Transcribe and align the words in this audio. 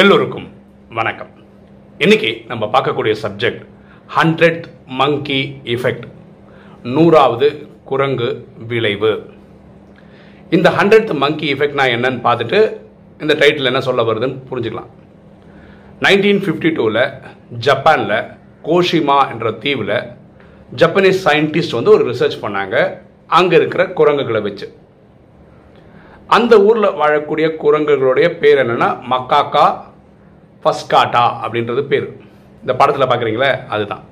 எல்லோருக்கும் 0.00 0.48
வணக்கம். 0.88 1.28
இன்னைக்கு 1.98 2.42
நம்ம 2.48 2.66
பார்க்கக்கூடிய 2.72 3.14
சப்ஜெக்ட் 3.22 3.62
ஹண்ட்ரட் 4.16 4.64
மங்கி 4.86 5.60
எஃபெக்ட் 5.64 6.04
நூறாவது 6.82 7.68
குரங்கு 7.84 8.46
விளைவு. 8.68 9.30
இந்த 10.50 10.70
ஹண்ட்ரட் 10.70 11.14
மங்கி 11.14 11.54
இஃபெக்ட்னா 11.54 11.86
என்னன்னு 11.94 12.20
பார்த்துட்டு 12.28 12.76
இந்த 13.20 13.34
டைட்டில் 13.34 13.64
என்ன 13.64 13.80
சொல்ல 13.80 14.02
வருதுன்னு 14.02 14.38
புரிஞ்சுக்கலாம். 14.50 14.90
நைன்டீன் 16.00 16.42
ஃபிஃப்டி 16.44 16.72
டூவில் 16.78 17.12
ஜப்பானில் 17.58 18.24
கோஷிமா 18.64 19.30
என்ற 19.30 19.52
தீவில் 19.52 19.98
ஜப்பனீஸ் 20.76 21.24
சயின்டிஸ்ட் 21.24 21.78
வந்து 21.80 21.90
ஒரு 21.90 22.10
ரிசர்ச் 22.10 22.42
பண்ணாங்க. 22.42 22.98
அங்கே 23.26 23.56
இருக்கிற 23.56 23.86
குரங்குகளை 23.86 24.40
வச்சு. 24.40 24.68
அந்த 26.26 26.60
ஊரில் 26.60 26.96
வாழக்கூடிய 27.00 27.46
குரங்குகளுடைய 27.64 28.28
பேர் 28.38 28.60
என்னென்னா 28.62 28.88
மக்காக்கா 29.10 29.66
ஃபஸ்காட்டா 30.66 31.24
அப்படின்றது 31.44 31.84
பேர். 31.92 32.08
இந்த 32.62 32.74
படத்தில் 32.80 33.10
பார்க்குறீங்களே 33.10 33.50
அதுதான். 33.74 34.04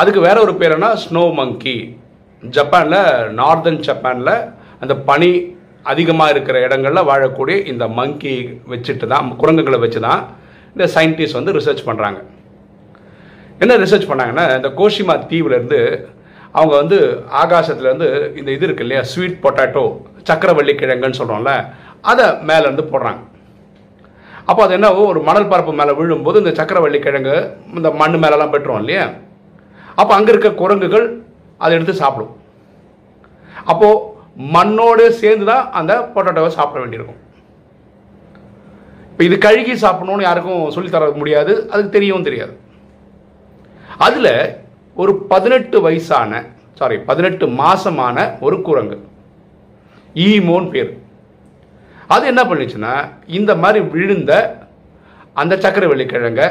அதுக்கு 0.00 0.20
வேற 0.26 0.36
ஒரு 0.46 0.52
பேர் 0.60 0.74
என்ன 0.76 0.88
ஸ்னோ 1.04 1.22
மங்கி 1.38 1.78
ஜப்பானில் 2.42 3.00
நார்தர்ன் 3.38 3.80
ஜப்பானில் 3.86 4.34
அந்த 4.82 4.94
பனி 5.08 5.30
அதிகமாக 5.92 6.32
இருக்கிற 6.34 6.56
இடங்களில் 6.66 7.08
வாழக்கூடிய 7.10 7.56
இந்த 7.72 7.84
மங்கி 7.98 8.34
வச்சுட்டு 8.72 9.06
தான் 9.12 9.28
குரங்குகளை 9.42 9.78
வச்சு 9.84 10.00
தான் 10.06 10.22
இந்த 10.74 10.86
சயின்டிஸ்ட் 10.94 11.38
வந்து 11.38 11.54
ரிசர்ச் 11.58 11.86
பண்ணுறாங்க 11.88 12.20
என்ன 13.62 13.76
ரிசர்ச் 13.84 14.10
பண்ணாங்கன்னா 14.10 14.44
இந்த 14.58 14.68
கோஷிமா 14.80 15.14
தீவுலேருந்து 15.30 15.80
அவங்க 16.58 16.74
வந்து 16.76 16.98
ஆகாசத்துலேருந்து 17.42 18.08
இந்த 18.38 18.50
இது 18.56 18.66
இருக்கு 18.68 18.84
இல்லையா 18.86 19.02
ஸ்வீட் 19.02 19.42
பொட்டாட்டோ 19.44 19.84
சக்கரவள்ளி 20.28 20.74
கிழங்குன்னு 20.74 21.20
சொல்கிறோம்ல 21.20 21.52
அதை 22.10 22.26
மேலேருந்து 22.50 22.84
போடுறாங்க. 22.92 23.20
அப்போ 24.50 24.60
அது 24.66 24.74
என்ன 24.76 24.88
ஒரு 25.08 25.20
மணல் 25.28 25.50
பரப்பு 25.50 25.72
மேலே 25.80 25.92
விழும்போது 25.98 26.40
இந்த 26.42 26.52
சக்கரவள்ளி 26.60 26.98
கிழங்கு 27.06 27.34
இந்த 27.78 27.88
மண் 28.02 28.16
மேலெலாம் 28.22 28.54
பெற்றோம் 28.54 28.80
இல்லையா? 28.82 29.04
அப்போ 30.00 30.12
அங்கே 30.16 30.32
இருக்க 30.32 30.50
குரங்குகள் 30.60 31.06
அதை 31.64 31.72
எடுத்து 31.78 31.94
சாப்பிடும். 32.02 32.34
அப்போது 33.70 34.06
மண்ணோடு 34.54 35.04
சேர்ந்து 35.22 35.46
தான் 35.50 35.64
அந்த 35.78 35.92
பொட்டாட்டோவை 36.14 36.50
சாப்பிட 36.58 36.78
வேண்டியிருக்கும். 36.82 37.20
இப்போ 39.10 39.22
இது 39.28 39.36
கழுகி 39.46 39.74
சாப்பிடணும்னு 39.84 40.26
யாருக்கும் 40.26 40.62
சொல்லித்தர 40.74 41.08
முடியாது 41.22 41.52
அதுக்கு 41.72 41.94
தெரியவும் 41.96 42.26
தெரியாது. 42.28 42.54
அதில் 44.06 44.32
ஒரு 45.02 45.12
பதினெட்டு 45.32 45.76
வயசான 45.86 46.42
சாரி 46.78 46.96
பதினெட்டு 47.08 47.46
மாதமான 47.60 48.16
ஒரு 48.46 48.56
குரங்கு. 48.68 48.96
ஈமோன் 50.28 50.68
பேர். 50.74 50.92
அது 52.14 52.24
என்ன 52.32 52.42
பண்ணுச்சுன்னா 52.50 52.92
இந்த 53.38 53.52
மாதிரி 53.62 53.80
விழுந்த 53.94 54.32
அந்த 55.40 55.54
சக்கரவள்ளி 55.64 56.04
கிழங்க 56.12 56.42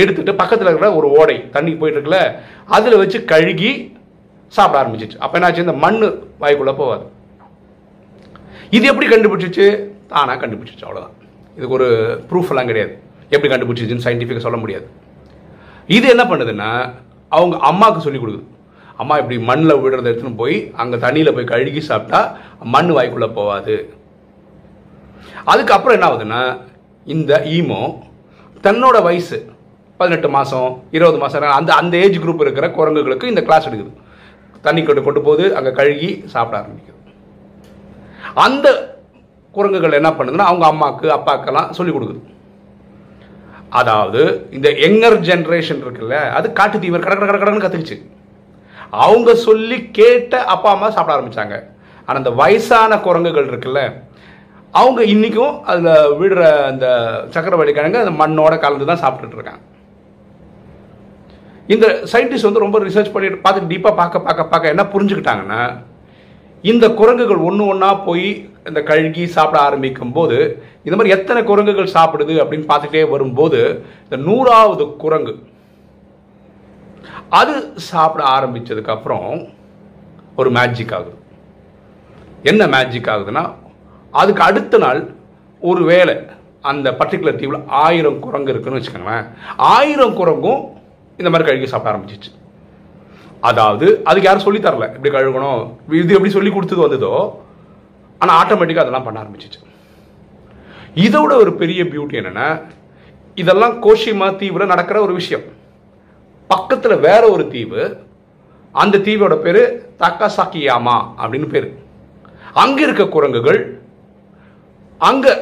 எடுத்துட்டு 0.00 0.32
பக்கத்தில் 0.40 0.68
இருக்கிற 0.68 0.88
ஒரு 0.98 1.08
ஓடை 1.18 1.36
தண்ணி 1.54 1.72
போயிட்டு 1.80 1.98
இருக்குல்ல 1.98 2.20
அதில் 2.76 3.00
வச்சு 3.02 3.18
கழுகி 3.32 3.70
சாப்பிட 4.56 4.76
ஆரம்பிச்சிச்சு. 4.80 5.18
அப்போ 5.24 5.34
என்னாச்சு? 5.38 5.64
இந்த 5.64 5.74
மண் 5.84 5.98
வாய்க்குள்ளே 6.42 6.74
போகாது. 6.80 7.04
இது 8.76 8.84
எப்படி 8.90 9.06
கண்டுபிடிச்சிச்சு? 9.12 9.66
தானாக 10.12 10.38
கண்டுபிடிச்சிச்சு 10.42 10.86
அவ்வளோதான் 10.86 11.14
இதுக்கு 11.56 11.76
ஒரு 11.78 11.88
ப்ரூஃப்லாம் 12.30 12.70
கிடையாது. 12.70 12.92
எப்படி 13.34 13.50
கண்டுபிடிச்சிச்சுன்னு 13.52 14.06
சயின்டிஃபிக்காக 14.06 14.44
சொல்ல 14.46 14.58
முடியாது. 14.62 14.86
இது 15.96 16.06
என்ன 16.14 16.24
பண்ணுதுன்னா 16.30 16.70
அவங்க 17.36 17.56
அம்மாவுக்கு 17.70 18.04
சொல்லி 18.06 18.20
கொடுக்குது. 18.22 18.46
அம்மா 19.02 19.14
இப்படி 19.20 19.36
மண்ணில் 19.50 19.80
விடுறத 19.82 20.10
எடுத்துன்னு 20.10 20.40
போய் 20.42 20.56
அங்கே 20.82 20.96
தண்ணியில் 21.04 21.34
போய் 21.36 21.52
கழுகி 21.52 21.82
சாப்பிட்டா 21.90 22.20
மண் 22.74 22.90
வாய்க்குள்ளே 22.96 23.28
போகாது. 23.38 23.76
அதுக்கப்புறம் 25.52 25.96
என்ன 25.96 26.08
ஆகுதுன்னா 26.08 26.42
இந்த 27.06 27.32
ஈமோ 27.56 27.82
தன்னோட 28.66 28.96
வயசு 29.08 29.38
பதினெட்டு 30.00 30.28
மாதம் 30.36 30.70
இருபது 30.96 31.18
மாதம் 31.22 31.58
அந்த 31.60 31.70
அந்த 31.80 31.94
ஏஜ் 32.04 32.18
குரூப் 32.24 32.44
இருக்கிற 32.44 32.66
குரங்குகளுக்கு 32.78 33.32
இந்த 33.32 33.42
கிளாஸ் 33.48 33.68
எடுக்குது. 33.68 33.92
தண்ணி 34.66 34.80
கொண்டு 34.82 35.02
கொண்டு 35.06 35.20
போது 35.28 35.44
அங்கே 35.58 35.72
கழுகி 35.78 36.10
சாப்பிட 36.32 36.54
ஆரம்பிக்குது. 36.60 36.98
அந்த 38.46 38.66
குரங்குகள் 39.56 39.98
என்ன 39.98 40.10
பண்ணுதுன்னா 40.16 40.48
அவங்க 40.50 40.64
அம்மாவுக்கு 40.72 41.06
அப்பாக்கெல்லாம் 41.16 41.70
சொல்லி 41.78 41.92
கொடுக்குது. 41.94 42.20
அதாவது 43.80 44.20
இந்த 44.56 44.68
யங்கர் 44.84 45.16
ஜென்ரேஷன் 45.28 45.82
இருக்குல்ல 45.84 46.18
அது 46.38 46.46
காட்டு 46.58 46.76
தீவிர 46.84 47.00
கடற்கரை 47.06 47.38
கட 47.40 47.50
கற்றுக்குச்சு 47.64 47.98
அவங்க 49.06 49.30
சொல்லி 49.46 49.78
கேட்ட 49.98 50.34
அப்பா 50.54 50.68
அம்மா 50.74 50.88
சாப்பிட 50.96 51.14
ஆரம்பிச்சாங்க. 51.16 51.56
ஆனால் 52.06 52.20
அந்த 52.22 52.32
வயசான 52.42 53.00
குரங்குகள் 53.06 53.48
இருக்குல்ல 53.50 53.80
அவங்க 54.74 55.02
இன்றைக்கும் 55.04 55.54
அதில் 55.64 55.90
விடுற 56.18 56.40
அந்த 56.66 56.86
சக்கரவள்ளி 57.30 57.72
கிழங்கு 57.72 57.98
அந்த 57.98 58.14
மண்ணோட 58.18 58.54
கலந்து 58.58 58.84
தான் 58.84 59.02
சாப்பிட்டுட்டு 59.02 59.38
இருக்காங்க 59.38 59.64
இந்த 61.68 61.86
சயின்டிஸ்ட் 62.12 62.42
வந்து 62.42 62.58
ரொம்ப 62.58 62.78
ரிசர்ச் 62.84 63.12
பண்ணிட்டு 63.12 63.38
பார்த்து 63.38 63.70
டீப்பாக 63.70 63.94
பார்க்க 63.94 64.20
பார்க்க 64.20 64.44
பார்க்க 64.44 64.68
என்ன 64.68 64.84
புரிஞ்சுக்கிட்டாங்கன்னா 64.92 65.62
இந்த 66.64 66.88
குரங்குகள் 66.90 67.44
ஒன்று 67.44 67.66
ஒன்றா 67.66 67.94
போய் 68.04 68.28
இந்த 68.66 68.80
கழுகி 68.82 69.24
சாப்பிட 69.26 69.60
ஆரம்பிக்கும் 69.60 70.12
போது 70.12 70.38
இந்த 70.84 70.94
மாதிரி 70.96 71.14
எத்தனை 71.14 71.44
குரங்குகள் 71.44 71.94
சாப்பிடுது 71.94 72.34
அப்படின்னு 72.36 72.66
பார்த்துட்டே 72.66 73.08
வரும்போது 73.08 73.60
இந்த 74.04 74.16
நூறாவது 74.24 74.84
குரங்கு 74.96 75.34
அது 77.30 77.54
சாப்பிட 77.86 78.24
ஆரம்பித்ததுக்கப்புறம் 78.28 79.30
ஒரு 80.36 80.50
மேஜிக் 80.50 80.92
ஆகுது. 80.92 81.14
என்ன 82.42 82.66
மேஜிக் 82.66 83.08
ஆகுதுன்னா 83.08 83.44
அதுக்கு 84.12 84.42
அடுத்த 84.48 84.78
நாள் 84.84 85.00
ஒரு 85.62 85.82
வேளை 85.90 86.14
அந்த 86.70 86.90
பர்டிகுலர் 87.00 87.38
தீவில் 87.40 87.66
ஆயிரம் 87.84 88.18
குரங்கு 88.24 88.52
இருக்குன்னு 88.52 88.78
வச்சுக்கோங்களேன். 88.78 89.26
ஆயிரம் 89.56 90.16
குரங்கும் 90.20 90.60
இந்த 91.18 91.30
மாதிரி 91.30 91.48
கழுகி 91.48 91.68
சாப்பிட 91.72 91.90
ஆரம்பிச்சிச்சு. 91.92 92.30
அதாவது 93.48 93.86
அதுக்கு 94.08 94.28
யாரும் 94.28 94.44
சொல்லி 94.46 94.60
தரல. 94.60 94.86
இப்படி 94.94 95.10
கழுகணும். 95.16 95.62
இது 96.02 96.16
எப்படி 96.16 96.32
சொல்லி 96.36 96.50
கொடுத்தது 96.54 96.84
வந்ததோ 96.84 97.12
ஆனால் 98.20 98.36
ஆட்டோமேட்டிக்காக 98.40 98.84
அதெல்லாம் 98.84 99.06
பண்ண 99.06 99.22
ஆரம்பிச்சிச்சு. 99.22 99.60
இதோட 101.06 101.32
ஒரு 101.42 101.52
பெரிய 101.62 101.80
பியூட்டி 101.92 102.18
என்னென்னா 102.20 102.48
இதெல்லாம் 103.36 103.74
கோஷிமா 103.84 104.28
தீவில் 104.36 104.70
நடக்கிற 104.72 105.00
ஒரு 105.06 105.12
விஷயம். 105.20 105.44
பக்கத்தில் 106.50 107.02
வேற 107.08 107.22
ஒரு 107.34 107.44
தீவு 107.54 107.82
அந்த 108.74 108.98
தீவோட 109.06 109.34
பேர் 109.44 109.62
தக்காசாக்கியாமா 110.02 110.96
அப்படின்னு 111.20 111.48
பேர். 111.54 111.68
அங்கே 112.62 112.82
இருக்க 112.86 113.04
குரங்குகள் 113.16 113.60
அங்கே 115.00 115.32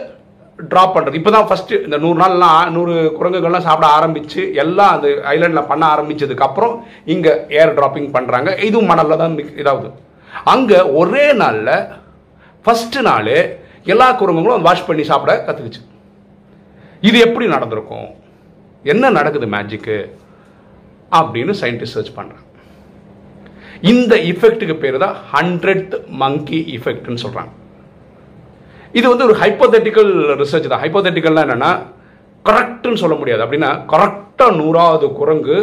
ட்ராப் 0.59 0.95
பண்ணுறது 0.95 1.15
இப்போ 1.15 1.31
தான் 1.31 1.49
ஃபஸ்ட்டு 1.49 1.83
இந்த 1.85 1.97
நூறு 1.99 2.19
நாள்லாம் 2.21 2.71
நூறு 2.71 3.13
குரங்குகள்லாம் 3.19 3.67
சாப்பிட 3.67 3.87
ஆரம்பித்து 3.89 4.55
எல்லாம் 4.55 4.93
அந்த 4.93 5.09
ஐலண்டில் 5.33 5.67
பண்ண 5.67 5.85
ஆரம்பித்ததுக்கப்புறம் 5.87 6.75
இங்கே 7.05 7.33
ஏர் 7.49 7.75
ட்ராப்பிங் 7.75 8.11
பண்ணுறாங்க 8.13 8.59
இதுவும் 8.59 8.87
மணலில் 8.87 9.17
தான் 9.17 9.39
இதாகுது. 9.63 9.91
அங்கே 10.45 10.83
ஒரே 10.83 11.33
நாளில் 11.33 11.73
ஃபஸ்ட்டு 12.65 13.03
நாள் 13.03 13.35
எல்லா 13.87 14.09
குரங்குகளும் 14.13 14.67
வாஷ் 14.69 14.87
பண்ணி 14.87 15.03
சாப்பிட 15.03 15.35
கற்றுக்குச்சு 15.39 15.83
இது 17.03 17.19
எப்படி 17.19 17.47
நடந்திருக்கும்? 17.47 18.09
என்ன 18.85 19.11
நடக்குது 19.11 19.47
மேஜிக்கு 19.47 19.99
அப்படின்னு 21.13 21.55
சயின்டிஸ்ட் 21.63 21.97
சர்ச் 21.97 22.17
பண்ணுறாங்க 22.17 22.45
இந்த 23.81 24.15
இஃபெக்ட்டுக்கு 24.33 24.77
பேர் 24.77 24.99
தான் 24.99 25.17
ஹண்ட்ரட் 25.33 25.95
மங்கி 26.09 26.61
இஃபெக்ட்னு 26.77 27.23
சொல்கிறாங்க 27.25 27.53
இது 28.99 29.07
வந்து 29.13 29.27
ஒரு 29.29 29.35
ஹைப்போதெட்டிக்கல் 29.43 30.11
ரிசர்ச் 30.43 30.71
தான். 30.73 30.83
ஹைப்போதெட்டிக்கல்னா 30.85 31.45
என்னென்னா 31.47 31.71
கரெக்டுன்னு 32.49 33.03
சொல்ல 33.03 33.15
முடியாது. 33.21 33.43
அப்படின்னா 33.45 33.71
கரெக்டாக 33.93 34.57
நூறாவது 34.61 35.07
குரங்கு 35.21 35.59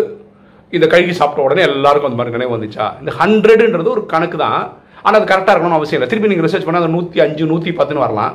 இந்த 0.75 0.85
கழுகி 0.91 1.13
சாப்பிட்ட 1.17 1.47
உடனே 1.47 1.61
எல்லாருக்கும் 1.71 2.09
அந்த 2.09 2.19
மாதிரி 2.19 2.35
நினைவு 2.35 2.55
வந்துச்சா? 2.55 2.85
இந்த 3.01 3.11
ஹண்ட்ரடுன்றது 3.21 3.89
ஒரு 3.95 4.03
கணக்கு 4.13 4.37
தான். 4.45 4.61
ஆனால் 5.05 5.17
அது 5.19 5.29
கரெக்டாக 5.31 5.53
இருக்கணும்னு 5.53 5.79
அவசியம் 5.79 5.99
இல்லை. 5.99 6.09
திருப்பி 6.11 6.31
நீங்கள் 6.31 6.47
ரிசர்ச் 6.47 6.67
பண்ணால் 6.67 6.83
அது 6.83 6.95
நூற்றி 6.97 7.19
அஞ்சு 7.25 7.45
நூற்றி 7.51 7.71
பத்துன்னு 7.79 8.05
வரலாம். 8.05 8.33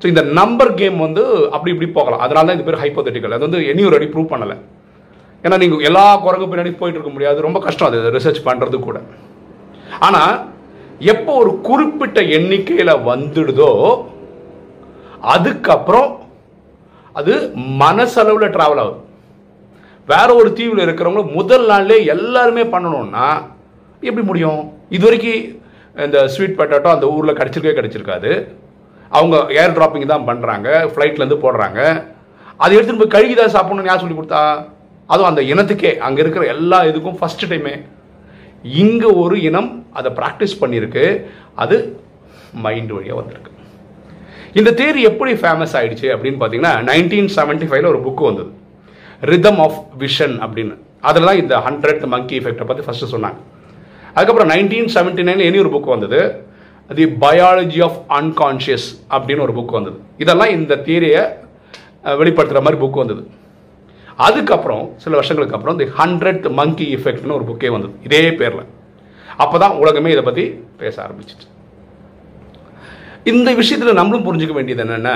ஸோ 0.00 0.06
இந்த 0.12 0.22
நம்பர் 0.40 0.72
கேம் 0.80 0.98
வந்து 1.06 1.22
அப்படி 1.54 1.72
இப்படி 1.74 1.88
போகலாம். 1.96 2.22
அதனால 2.26 2.46
தான் 2.48 2.58
இது 2.58 2.68
பேர் 2.68 2.82
ஹைப்போதெட்டிக்கல் 2.84 3.34
அது 3.36 3.46
வந்து 3.48 3.60
இனியும் 3.70 3.94
ரெடி 3.96 4.08
ப்ரூவ் 4.12 4.30
பண்ணலை. 4.32 4.56
ஏன்னா 5.44 5.56
நீங்கள் 5.62 5.84
எல்லா 5.88 6.04
குரங்கு 6.24 6.48
பின்னாடி 6.52 6.72
போயிட்டு 6.80 6.98
இருக்க 6.98 7.12
முடியாது. 7.16 7.38
ரொம்ப 7.46 7.58
கஷ்டம் 7.66 7.88
அது. 7.90 7.98
ரிசர்ச் 8.16 8.40
பண்ணுறது 8.48 8.78
கூட. 8.88 8.98
ஆனால் 10.08 10.34
எப்போ 11.12 11.32
ஒரு 11.42 11.52
குறிப்பிட்ட 11.68 12.20
எண்ணிக்கையில் 12.36 13.02
வந்துடுதோ 13.10 13.70
அதுக்கப்புறம் 15.34 16.10
அது 17.18 17.32
மனசளவில் 17.82 18.52
ட்ராவல் 18.56 18.80
ஆகுது. 18.82 18.98
வேற 20.12 20.28
ஒரு 20.40 20.50
தீவில் 20.58 20.84
இருக்கிறவங்க 20.84 21.22
முதல் 21.38 21.66
நாள்லே 21.70 21.98
எல்லாருமே 22.14 22.64
பண்ணணும்னா 22.74 23.26
எப்படி 24.02 24.24
முடியும்? 24.30 24.60
இது 24.96 25.04
வரைக்கும் 25.06 25.42
இந்த 26.06 26.18
ஸ்வீட் 26.34 26.58
பட்டாட்டோ 26.58 26.90
அந்த 26.96 27.06
ஊரில் 27.14 27.38
கிடச்சிருக்கே 27.38 27.74
கிடச்சிருக்காது. 27.78 28.32
அவங்க 29.18 29.36
ஏர் 29.60 29.76
ட்ராப்பிங் 29.76 30.12
தான் 30.12 30.28
பண்ணுறாங்க 30.30 30.68
ஃப்ளைட்லேருந்து 30.92 31.42
போடுறாங்க. 31.44 31.80
அதை 32.62 32.72
எடுத்துகிட்டு 32.76 33.02
போய் 33.02 33.14
கழுகி 33.16 33.34
தான் 33.40 33.54
சாப்பிடணும்னு 33.56 33.90
யார் 33.90 34.02
சொல்லி 34.02 34.18
கொடுத்தா? 34.18 34.42
அதுவும் 35.12 35.30
அந்த 35.30 35.42
இனத்துக்கே. 35.52 35.92
அங்கே 36.06 36.22
இருக்கிற 36.24 36.44
எல்லா 36.54 36.78
இதுக்கும் 36.90 37.18
ஃபஸ்ட்டு 37.20 37.50
டைமே 37.52 37.74
இங்கே 38.62 39.10
ஒரு 39.22 39.36
இனம் 39.48 39.70
அதை 39.98 40.10
ப்ராக்டிஸ் 40.18 40.58
பண்ணியிருக்கு. 40.62 41.04
அது 41.62 41.76
மைண்ட் 42.64 42.92
வழியாக 42.96 43.18
வந்திருக்கு. 43.20 43.52
இந்த 44.58 44.70
தேரி 44.80 45.00
எப்படி 45.10 45.32
ஃபேமஸ் 45.40 45.74
ஆயிடுச்சு 45.78 46.08
அப்படின்னு 46.14 46.40
பார்த்தீங்கன்னா 46.42 46.74
நைன்டீன் 46.90 47.30
செவன்டி 47.38 47.66
ஃபைவ்ல 47.70 47.90
ஒரு 47.94 48.00
புக்கு 48.06 48.24
வந்தது. 48.30 48.50
ரிதம் 49.30 49.60
ஆஃப் 49.66 49.80
விஷன் 50.02 50.36
அப்படின்னு. 50.44 50.74
அதில் 51.08 51.28
தான் 51.28 51.40
இந்த 51.42 51.54
ஹண்ட்ரட் 51.66 52.04
மங்கி 52.14 52.36
எஃபெக்டை 52.40 52.64
பற்றி 52.70 52.84
ஃபஸ்ட்டு 52.86 53.12
சொன்னாங்க. 53.14 53.38
அதுக்கப்புறம் 54.14 54.50
நைன்டீன் 54.52 54.90
செவன்டி 54.94 55.24
நைனில் 55.28 55.48
இனி 55.48 55.60
ஒரு 55.64 55.72
புக் 55.74 55.92
வந்தது. 55.96 56.20
தி 56.98 57.04
பயாலஜி 57.24 57.80
ஆஃப் 57.86 57.98
அன்கான்ஷியஸ் 58.18 58.88
அப்படின்னு 59.14 59.44
ஒரு 59.46 59.54
புக் 59.58 59.76
வந்தது. 59.78 59.98
இதெல்லாம் 60.22 60.54
இந்த 60.58 60.80
தியரியை 60.86 61.22
வெளிப்படுத்துகிற 62.20 62.62
மாதிரி 62.66 62.80
புக் 62.82 63.00
வந்தது. 63.02 63.22
அதுக்கப்புறம் 64.26 64.84
சில 65.02 65.14
வருஷங்களுக்கு 65.18 65.56
அப்புறம் 65.56 65.78
தி 65.80 65.86
ஹண்ட்ரட் 66.00 66.46
மங்கி 66.58 66.86
எஃபெக்ட்னு 66.96 67.36
ஒரு 67.38 67.46
புக்கே 67.50 67.70
வந்தது. 67.74 67.94
இதே 68.06 68.22
பேரில். 68.40 68.64
அப்போ 69.42 69.56
தான் 69.62 69.78
உலகமே 69.82 70.12
இதை 70.14 70.24
பற்றி 70.28 70.44
பேச 70.80 70.96
ஆரம்பிச்சிச்சு. 71.04 71.46
இந்த 73.32 73.48
விஷயத்தில் 73.60 73.98
நம்மளும் 74.00 74.26
புரிஞ்சுக்க 74.26 74.54
வேண்டியது 74.58 74.84
என்னென்னா 74.84 75.14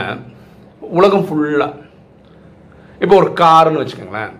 உலகம் 0.98 1.26
ஃபுல்லாக 1.26 1.72
இப்போ 3.04 3.14
ஒரு 3.20 3.30
காருன்னு 3.42 3.82
வச்சுக்கோங்களேன். 3.82 4.32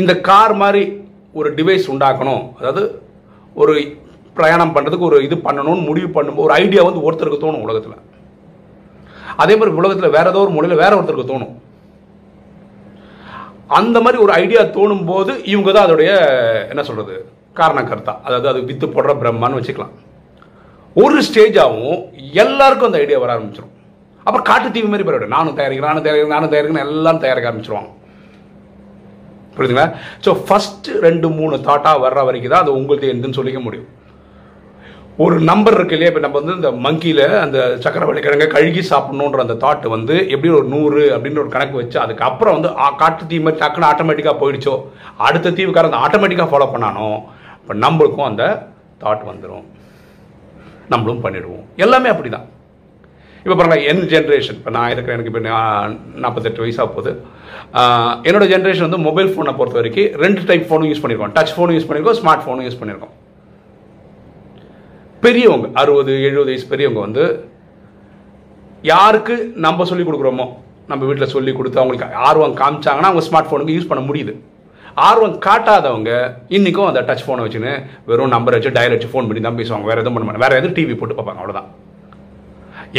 இந்த 0.00 0.12
கார் 0.28 0.54
மாதிரி 0.62 0.82
ஒரு 1.38 1.48
டிவைஸ் 1.58 1.90
உண்டாக்கணும். 1.92 2.44
அதாவது 2.58 2.82
ஒரு 3.62 3.72
பிரயாணம் 4.36 4.74
பண்ணுறதுக்கு 4.74 5.08
ஒரு 5.10 5.18
இது 5.26 5.36
பண்ணணும்னு 5.46 5.88
முடிவு 5.88 6.08
பண்ணும்போது 6.14 6.46
ஒரு 6.48 6.54
ஐடியா 6.62 6.82
வந்து 6.88 7.04
ஒருத்தருக்கு 7.06 7.42
தோணும் 7.42 7.64
உலகத்தில். 7.66 7.98
அதே 9.42 9.54
மாதிரி 9.58 9.78
உலகத்தில் 9.80 10.14
வேறு 10.16 10.30
ஏதோ 10.32 10.40
ஒரு 10.46 10.54
மொழியில் 10.56 10.82
வேற 10.82 10.92
ஒருத்தருக்கு 10.98 11.32
தோணும். 11.32 11.52
அந்த 13.78 13.96
மாதிரி 14.04 14.18
ஒரு 14.24 14.32
ஐடியா 14.42 14.62
தோணும் 14.76 15.06
போது 15.10 15.32
இவங்க 15.52 15.70
தான் 15.72 15.86
அதோடைய 15.86 16.10
என்ன 16.72 16.82
சொல்கிறது 16.88 17.14
காரணக்கர்த்தா 17.60 18.14
அதாவது 18.26 18.48
அது 18.52 18.60
வித்து 18.70 18.86
போடுற 18.94 19.12
பிரம்மான்னு 19.22 19.58
வச்சுக்கலாம். 19.58 19.94
ஒரு 21.02 21.18
ஸ்டேஜாகவும் 21.28 22.00
எல்லாருக்கும் 22.44 22.88
அந்த 22.90 23.00
ஐடியா 23.04 23.18
வர 23.22 23.32
ஆரம்பிச்சிடும் 23.34 23.74
அப்புறம் 24.26 24.46
காட்டு 24.50 24.68
தீவு 24.74 24.90
மாதிரி 24.92 25.06
போயிடும். 25.06 25.34
நானும் 25.36 25.56
தயாரிக்கிறேன் 25.58 25.90
நானும் 25.92 26.06
தயாரிக்கிறேன் 26.06 26.36
நானும் 26.36 26.52
தயாரிக்கிறேன் 26.52 26.86
எல்லாம் 26.88 27.22
தயாரிக்க 27.24 27.50
ஆரம்பிச்சிருவாங்க. 27.50 27.90
புரியுதுங்களா? 29.54 29.86
ஸோ 30.24 30.30
ஃபஸ்ட்டு 30.46 30.98
ரெண்டு 31.06 31.28
மூணு 31.38 31.54
தாட்டாக 31.68 32.02
வர்ற 32.04 32.20
வரைக்கும் 32.28 32.54
தான் 32.54 32.64
அது 32.64 32.78
உங்களுக்கு 32.80 33.06
எந்துன்னு 33.14 33.38
சொல்லிக்க 33.38 33.60
முடியும். 33.66 33.88
ஒரு 35.20 35.36
நம்பர் 35.48 35.74
இருக்கு 35.76 35.94
இல்லையா? 35.94 36.10
இப்போ 36.10 36.20
நம்ம 36.24 36.38
வந்து 36.40 36.54
இந்த 36.58 36.68
மங்கியில் 36.84 37.24
அந்த 37.44 37.58
சக்கரவள்ளி 37.84 38.20
கிழங்க 38.26 38.46
கழுகி 38.54 38.82
சாப்பிடணுன்ற 38.90 39.40
அந்த 39.44 39.56
தாட் 39.64 39.86
வந்து 39.94 40.14
எப்படி 40.34 40.50
ஒரு 40.58 40.66
நூறு 40.74 41.02
அப்படின்னு 41.14 41.42
ஒரு 41.42 41.50
கணக்கு 41.54 41.76
வச்சு 41.80 41.98
அதுக்கப்புறம் 42.04 42.56
வந்து 42.56 42.70
காட்டு 43.00 43.24
தீ 43.30 43.38
மாதிரி 43.46 43.60
டக்குன்னு 43.62 43.88
ஆட்டோமேட்டிக்காக 43.90 44.36
போயிடுச்சோ? 44.42 44.74
அடுத்த 45.26 45.52
தீவுக்காரன் 45.58 45.90
அந்த 45.90 46.00
ஆட்டோமேட்டிக்காக 46.06 46.48
ஃபாலோ 46.52 46.68
பண்ணானோ? 46.74 47.08
இப்போ 47.60 47.74
நம்மளுக்கும் 47.84 48.28
அந்த 48.30 48.42
தாட் 49.02 49.28
வந்துடும் 49.30 49.66
நம்மளும் 50.92 51.22
பண்ணிடுவோம். 51.26 51.64
எல்லாமே 51.84 52.10
அப்படிதான். 52.14 52.46
இப்போ 53.44 53.54
பாருங்கள் 53.58 53.86
என் 53.90 54.04
ஜென்ரேஷன் 54.14 54.58
இப்போ 54.60 54.72
நான் 54.76 54.92
இருக்கிறேன் 54.94 55.16
எனக்கு 55.18 55.32
இப்போ 55.32 55.42
நாற்பத்தெட்டு 56.24 56.64
வயசாக 56.64 56.88
போகுது. 56.96 57.12
என்னோடய 57.74 58.28
என்னோட 58.28 58.46
ஜென்ரேஷன் 58.54 58.88
வந்து 58.88 59.06
மொபைல் 59.08 59.32
ஃபோனை 59.34 59.54
பொறுத்த 59.60 59.82
வரைக்கும் 59.82 60.14
ரெண்டு 60.24 60.42
டைப் 60.50 60.68
ஃபோனும் 60.70 60.90
யூஸ் 60.92 61.02
பண்ணியிருக்கோம் 61.04 61.36
டச் 61.38 61.54
ஃபோனும் 61.56 61.76
யூஸ் 61.78 61.88
பண்ணியிருக்கோம் 61.90 62.20
ஸ்மார்ட் 62.22 62.44
ஃபோனும் 62.46 62.66
யூஸ் 62.68 62.80
பண்ணியிருக்கோம் 62.80 63.14
பெரியவங்க 65.24 65.66
அறுபது 65.80 66.12
எழுபது 66.28 66.50
வயசு 66.50 66.66
பெரியவங்க 66.70 67.00
வந்து 67.06 67.24
யாருக்கு 68.90 69.34
நம்ம 69.64 69.84
சொல்லி 69.90 70.04
கொடுக்குறோமோ 70.06 70.46
நம்ம 70.90 71.02
வீட்டில் 71.08 71.32
சொல்லி 71.34 71.52
கொடுத்து 71.58 71.80
அவங்களுக்கு 71.80 72.22
ஆர்வம் 72.28 72.56
காமிச்சாங்கன்னா 72.60 73.10
அவங்க 73.10 73.22
ஸ்மார்ட் 73.26 73.48
ஃபோனுக்கு 73.50 73.76
யூஸ் 73.76 73.88
பண்ண 73.90 74.02
முடியுது. 74.08 74.32
ஆர்வம் 75.08 75.36
காட்டாதவங்க 75.46 76.10
இன்றைக்கும் 76.56 76.88
அந்த 76.88 77.00
டச் 77.08 77.24
ஃபோனை 77.26 77.44
வச்சுன்னு 77.44 77.72
வெறும் 78.08 78.34
நம்பர் 78.34 78.56
வச்சு 78.56 78.74
டயல் 78.78 78.94
வச்சு 78.94 79.10
ஃபோன் 79.12 79.28
பண்ணி 79.28 79.42
தான் 79.46 79.58
பேசுவாங்க. 79.60 79.88
வேறு 79.90 80.02
எதுவும் 80.02 80.16
பண்ண 80.16 80.26
மாட்டாங்க. 80.26 80.44
வேறு 80.46 80.58
எதுவும் 80.60 80.76
டிவி 80.78 80.96
போட்டு 81.00 81.16
பார்ப்பாங்க. 81.18 81.40
அவ்வளோதான் 81.42 81.70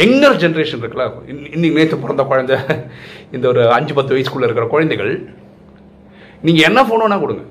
எங்கர் 0.04 0.40
ஜென்ரேஷன் 0.44 0.82
இருக்குல்ல 0.82 1.06
இன்னைக்கு 1.54 1.76
நேற்று 1.78 2.02
பிறந்த 2.04 2.24
குழந்தை 2.30 2.56
இந்த 3.36 3.44
ஒரு 3.52 3.64
அஞ்சு 3.78 3.94
பத்து 3.98 4.14
வயசுக்குள்ளே 4.16 4.48
இருக்கிற 4.48 4.66
குழந்தைகள் 4.74 5.12
நீங்கள் 6.46 6.66
என்ன 6.70 6.80
ஃபோன் 6.88 7.04
வேணால் 7.04 7.24
கொடுங்க. 7.24 7.44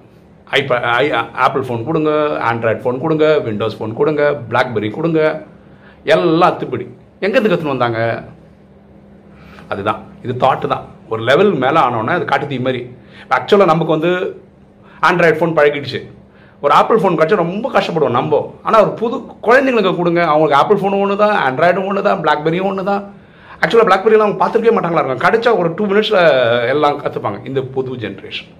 ஐபே 0.57 0.77
ஐ 1.01 1.03
ஆப்பிள் 1.45 1.63
ஃபோன் 1.67 1.83
கொடுங்க 1.87 2.11
ஆண்ட்ராய்ட் 2.49 2.81
ஃபோன் 2.83 3.01
கொடுங்க 3.03 3.25
விண்டோஸ் 3.47 3.77
ஃபோன் 3.79 3.93
கொடுங்க 3.99 4.23
பிளாக்பெரி 4.49 4.89
கொடுங்க 4.97 5.19
எல்லாம் 6.15 6.49
அத்துப்படி 6.51 6.85
எங்கேருந்து 7.25 7.51
கற்றுன்னு 7.51 7.75
வந்தாங்க? 7.75 7.99
அதுதான். 9.71 9.99
இது 10.25 10.33
தாட்டு 10.43 10.67
தான். 10.73 10.83
ஒரு 11.11 11.21
லெவல் 11.29 11.51
மேலே 11.63 11.79
ஆனோன்னே 11.85 12.15
அது 12.17 12.25
காட்டு 12.31 12.49
தீ 12.51 12.57
மாதிரி 12.65 12.81
ஆக்சுவலாக 13.37 13.71
நமக்கு 13.71 13.95
வந்து 13.95 14.11
ஆண்ட்ராய்ட் 15.09 15.39
ஃபோன் 15.39 15.55
பழகிடுச்சு. 15.57 15.99
ஒரு 16.63 16.73
ஆப்பிள் 16.79 16.99
ஃபோன் 17.01 17.17
கிடச்சா 17.19 17.37
ரொம்ப 17.43 17.67
கஷ்டப்படுவோம் 17.75 18.17
நம்ம. 18.19 18.41
ஆனால் 18.65 18.83
ஒரு 18.85 18.91
புது 19.01 19.15
குழந்தைங்களுக்கு 19.47 19.99
கொடுங்க. 20.01 20.21
அவங்களுக்கு 20.33 20.59
ஆப்பிள் 20.61 20.79
ஃபோனும் 20.81 21.03
ஒன்று 21.05 21.15
தான் 21.23 21.35
ஆண்ட்ராய்டும் 21.47 21.87
ஒன்று 21.91 22.07
தான் 22.09 22.21
பிளாக்பெரியும் 22.25 22.69
ஒன்று 22.71 22.89
தான் 22.91 23.01
ஆக்சுவலாக 23.61 23.87
பிளாக்பெரியெலாம் 23.89 24.27
அவங்க 24.27 24.41
பார்த்துருக்கவே 24.41 24.75
மாட்டாங்களா? 24.77 25.01
இருக்கும் 25.03 25.25
கிடச்சா 25.25 25.51
ஒரு 25.61 25.69
டூ 25.77 25.83
மினிட்ஸில் 25.91 26.21
எல்லாம் 26.73 26.99
கற்றுப்பாங்க 27.03 27.39
இந்த 27.49 27.61
புது 27.75 27.99
ஜென்ரேஷன் 28.05 28.51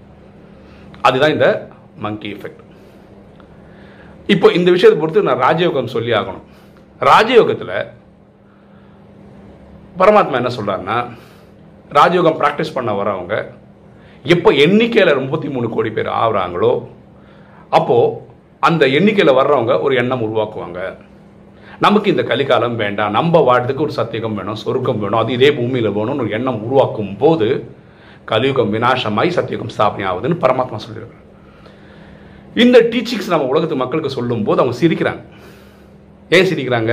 அதுதான் 1.08 1.34
இந்த 1.36 1.48
மங்கி 2.06 2.30
எஃபெக்ட் 2.36 2.64
இப்போ 4.34 4.48
இந்த 4.58 4.70
விஷயத்தை 4.72 4.98
பொறுத்து 5.02 5.28
நான் 5.30 5.44
ராஜயோகம் 5.48 5.94
சொல்லி 5.94 6.12
ஆகணும். 6.20 6.46
ராஜயோகத்தில் 7.10 7.76
பரமாத்மா 10.00 10.40
என்ன 10.42 10.52
சொல்கிறாருன்னா 10.58 10.98
ராஜயோகம் 11.98 12.40
ப்ராக்டிஸ் 12.42 12.76
பண்ண 12.76 12.92
வரவங்க 13.00 13.36
எப்போ 14.36 14.50
எண்ணிக்கையில் 14.66 15.22
முப்பத்தி 15.24 15.48
மூணு 15.54 15.68
கோடி 15.70 15.90
பேர் 15.98 16.10
ஆகுறாங்களோ 16.22 16.74
அப்போது 17.78 18.14
அந்த 18.68 18.84
எண்ணிக்கையில் 18.98 19.38
வர்றவங்க 19.40 19.74
ஒரு 19.86 19.94
எண்ணம் 20.02 20.24
உருவாக்குவாங்க. 20.28 20.80
நமக்கு 21.86 22.12
இந்த 22.14 22.24
கலிகாலம் 22.30 22.76
வேண்டாம் 22.82 23.16
நம்ம 23.18 23.40
வாழ்றதுக்கு 23.48 23.86
ஒரு 23.88 23.94
சத்தியகம் 24.00 24.38
வேணும் 24.40 24.62
சொருக்கம் 24.64 25.02
வேணும் 25.04 25.22
அது 25.22 25.34
இதே 25.38 25.50
பூமியில் 25.58 25.96
வேணும்னு 25.98 26.24
ஒரு 26.26 26.36
எண்ணம் 26.38 26.62
உருவாக்கும் 26.66 27.18
போது 27.18 27.48
கலியுகம் 28.32 28.74
விநாசமாய் 28.74 29.36
சத்தியகம் 29.38 29.74
ஸ்தாபனை 29.76 30.06
ஆகுதுன்னு 30.12 30.44
பரமாத்மா 30.44 30.80
சொல்லியிருக்காரு. 30.86 31.23
இந்த 32.62 32.78
டீச்சிங்ஸ் 32.92 33.30
நம்ம 33.34 33.46
உலகத்து 33.52 33.76
மக்களுக்கு 33.82 34.16
சொல்லும்போது 34.16 34.62
அவங்க 34.62 34.76
சிரிக்கிறாங்க. 34.80 35.22
ஏன் 36.36 36.48
சிரிக்கிறாங்க? 36.50 36.92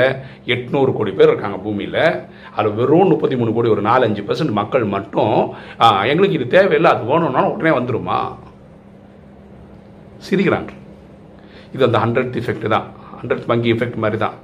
எட்நூறு 0.55 0.91
கோடி 0.97 1.11
பேர் 1.19 1.31
இருக்காங்க 1.33 1.59
பூமியில். 1.65 1.99
அதில் 2.57 2.77
வெறும் 2.79 3.11
முப்பத்தி 3.13 3.37
மூணு 3.41 3.51
கோடி 3.57 3.69
ஒரு 3.75 3.83
நாலஞ்சு 3.89 4.23
பர்சன்ட் 4.29 4.55
மக்கள் 4.61 4.85
மட்டும் 4.95 5.37
எங்களுக்கு 6.11 6.39
இது 6.39 6.47
தேவையில்லை 6.57 6.91
அது 6.95 7.05
வேணும்னாலும் 7.11 7.53
உடனே 7.55 7.73
வந்துருமா? 7.79 8.19
சிரிக்கிறாங்க. 10.29 10.71
இது 11.75 11.89
அந்த 11.89 12.01
ஹண்ட்ரட் 12.05 12.35
இஃபெக்ட் 12.43 12.67
தான். 12.77 12.87
ஹண்ட்ரட் 13.21 13.47
வங்கி 13.53 13.71
இஃபெக்ட் 13.75 14.03
மாதிரி 14.05 14.21
தான். 14.25 14.37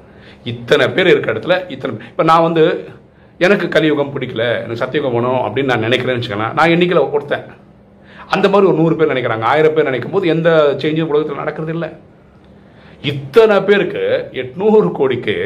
இத்தனை 0.52 0.86
பேர் 0.96 1.12
இருக்க 1.12 1.34
இடத்துல 1.34 1.54
இத்தனை 1.74 2.08
இப்போ 2.12 2.24
நான் 2.30 2.46
வந்து 2.48 2.64
எனக்கு 3.46 3.66
கலியுகம் 3.76 4.12
பிடிக்கல 4.14 4.44
எனக்கு 4.64 4.82
சத்தியுகம் 4.82 5.14
வேணும் 5.16 5.42
அப்படின்னு 5.46 5.72
நான் 5.72 5.86
நினைக்கிறேன்னு 5.88 6.20
வச்சுக்கலாம் 6.20 6.56
நான் 6.58 6.72
எண்ணிக்கையில் 6.74 7.08
ஒருத்தன். 7.14 7.46
அந்த 8.34 8.46
மாதிரி 8.52 8.68
ஒரு 8.70 8.78
நூறு 8.80 8.94
பேர் 8.96 9.12
நினைக்கிறாங்க. 9.12 9.44
ஆயிரம் 9.52 9.74
பேர் 9.74 9.88
நினைக்கும் 9.88 10.14
போது 10.14 10.26
எந்த 10.34 10.50
சேஞ்சும் 10.82 11.10
உலகத்தில் 11.12 11.42
நடக்கிறது 11.42 11.72
இல்லை 11.76 11.88
இத்தனை 13.10 13.56
பேருக்கு 13.68 14.04
எட்நூறு 14.42 14.88
கோடிக்கு 14.98 15.36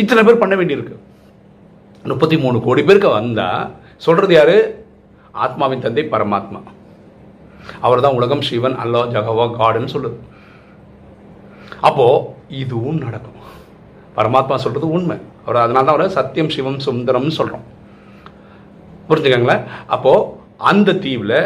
இத்தனை 0.00 0.22
பேர் 0.26 0.42
பண்ண 0.42 0.54
வேண்டியிருக்கு. 0.60 0.96
முப்பத்தி 2.10 2.36
மூணு 2.42 2.58
கோடி 2.66 2.82
பேருக்கு 2.88 3.08
வந்தால் 3.18 3.70
சொல்கிறது 4.04 4.34
யார்? 4.34 4.56
ஆத்மாவின் 5.44 5.84
தந்தை 5.86 6.04
பரமாத்மா. 6.12 6.60
அவர் 7.86 8.04
தான் 8.04 8.16
உலகம் 8.18 8.46
சிவன் 8.48 8.76
அல்லா 8.82 9.00
ஜகவா 9.14 9.46
காடுன்னு 9.60 9.94
சொல்லுது. 9.94 10.18
அப்போ 11.88 12.06
இதுவும் 12.62 13.02
நடக்கும். 13.04 13.36
பரமாத்மா 14.16 14.56
சொல்கிறது 14.64 14.88
உண்மை. 14.96 15.16
அவர் 15.46 15.64
அதனால 15.64 15.84
தான் 15.86 15.94
அவரை 15.94 16.08
சத்தியம் 16.18 16.52
சிவம் 16.54 16.82
சுந்தரம்னு 16.86 17.38
சொல்கிறோம் 17.38 17.66
புரிஞ்சுக்கங்களேன்? 19.08 19.62
அப்போது 19.94 20.38
அந்த 20.68 20.94
தீவில் 21.04 21.38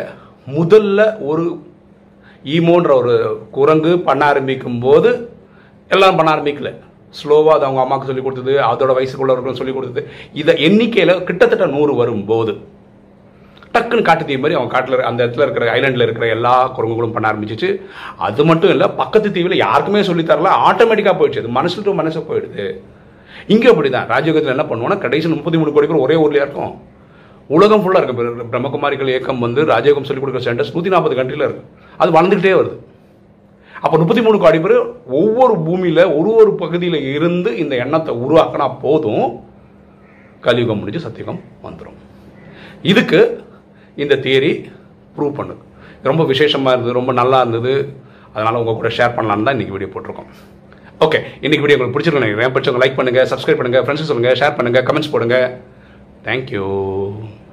முதல்ல 0.56 1.00
ஒரு 1.30 1.44
ஈமோன்ற 2.54 2.90
ஒரு 3.00 3.14
குரங்கு 3.56 3.92
பண்ண 4.08 4.22
ஆரம்பிக்கும் 4.30 4.78
போது 4.86 5.10
எல்லாம் 5.94 6.16
பண்ண 6.18 6.30
ஆரம்பிக்கல. 6.34 6.70
ஸ்லோவாக 7.18 7.56
அது 7.56 7.66
அவங்க 7.66 7.80
அம்மாவுக்கு 7.82 8.08
சொல்லி 8.10 8.22
கொடுத்தது 8.24 8.54
அதோட 8.68 8.92
வயசுக்குள்ளவர்களும் 8.98 9.58
சொல்லிக் 9.58 9.76
கொடுத்தது. 9.76 10.02
இதை 10.40 10.54
எண்ணிக்கையில் 10.68 11.22
கிட்டத்தட்ட 11.28 11.66
நூறு 11.74 11.92
வரும்போது 12.00 12.54
டக்குன்னு 13.74 14.06
காட்டு 14.08 14.24
தீ 14.26 14.34
மாதிரி 14.42 14.56
அவங்க 14.56 14.72
காட்டில் 14.74 15.06
அந்த 15.10 15.20
இடத்துல 15.24 15.44
இருக்கிற 15.46 15.66
ஐலாண்டில் 15.76 16.04
இருக்கிற 16.06 16.26
எல்லா 16.34 16.54
குரங்குகளும் 16.76 17.14
பண்ண 17.14 17.30
ஆரம்பிச்சிச்சு. 17.30 17.70
அது 18.26 18.42
மட்டும் 18.50 18.72
இல்லை 18.74 18.88
பக்கத்து 19.00 19.30
தீவில் 19.36 19.62
யாருக்குமே 19.64 20.02
சொல்லி 20.08 20.24
ஆட்டோமேட்டிக்காக 20.70 21.16
போயிடுச்சு. 21.20 21.42
அது 21.44 21.56
மனசு 21.58 21.84
டு 21.86 21.94
மனசு 22.00 22.26
போயிடுது. 22.30 22.66
இங்கே 23.54 23.70
அப்படி 23.72 23.90
தான் 23.94 24.10
ராஜயோகத்தில் 24.14 24.54
என்ன 24.56 24.66
பண்ணுவோம்னா 24.68 24.98
கடைசி 25.06 25.28
முப்பத்தி 25.34 25.60
மூணு 25.60 25.72
கோடி 25.76 25.88
பேர் 25.90 26.04
ஒரே 26.06 26.18
ஊர்லயா 26.24 26.44
இருக்கும். 26.46 26.74
உலகம் 27.56 27.82
ஃபுல்லாக 27.84 28.00
இருக்குது 28.00 28.48
பிரம்மகுமாரிகள் 28.52 29.12
இயக்கம் 29.12 29.44
வந்து 29.44 29.60
ராஜயோகம் 29.72 30.06
சொல்லிக் 30.08 30.24
கொடுக்குற 30.24 30.44
சென்டர்ஸ் 30.46 30.74
நூற்றி 30.74 30.92
நாற்பது 30.94 31.16
கண்ட்ரியில் 31.18 31.46
இருக்குது 31.46 31.70
அது 32.02 32.10
வளர்ந்துக்கிட்டே 32.16 32.54
வருது. 32.60 32.76
அப்போ 33.84 33.96
முப்பத்தி 34.00 34.22
மூணு 34.26 34.36
கோடி 34.42 34.58
பேர் 34.64 34.76
ஒவ்வொரு 35.20 35.54
பூமியில் 35.66 36.02
ஒரு 36.18 36.30
ஒரு 36.42 36.52
பகுதியில் 36.62 36.98
இருந்து 37.16 37.50
இந்த 37.62 37.74
எண்ணத்தை 37.84 38.12
உருவாக்கினா 38.24 38.68
போதும் 38.84 39.26
கலியுகம் 40.46 40.80
முடிஞ்சு 40.80 41.04
சத்தியுகம் 41.06 41.40
வந்துடும் 41.66 41.98
இதுக்கு 42.92 43.20
இந்த 44.04 44.14
தியரி 44.24 44.52
ப்ரூவ் 45.16 45.36
பண்ணுது. 45.38 45.60
ரொம்ப 46.08 46.22
விசேஷமாக 46.32 46.74
இருந்தது 46.74 46.98
ரொம்ப 47.00 47.12
நல்லா 47.20 47.38
இருந்தது. 47.44 47.74
அதனால் 48.34 48.58
உங்கள் 48.60 48.78
கூட 48.80 48.90
ஷேர் 48.96 49.14
பண்ணலான்னு 49.16 49.46
தான் 49.46 49.56
இன்றைக்கி 49.56 49.74
வீடியோ 49.76 49.90
போட்டிருக்கோம். 49.92 50.30
ஓகே 51.04 51.18
இன்றைக்கி 51.44 51.62
வீடியோ 51.64 51.76
உங்களுக்கு 51.76 51.96
பிடிச்சிருக்கணும் 51.96 52.28
நினைக்கிறேன். 52.28 52.54
பிடிச்சவங்க 52.56 52.82
லைக் 52.84 52.98
பண்ணுங்கள் 52.98 53.28
சப்ஸ்கிரைப் 53.32 53.60
பண்ணுங்கள் 53.60 53.84
ஃப்ரெண்ட்ஸ் 53.86 54.10
சொல்லுங்கள் 54.10 54.38
ஷேர் 54.40 54.58
பண்ணுங்கள் 54.58 54.86
கமெண்ட்ஸ் 54.88 55.12
Thank 56.24 56.50
you. 56.50 57.43